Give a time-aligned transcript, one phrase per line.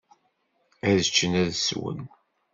[0.89, 2.01] Ad ččen, ad swen.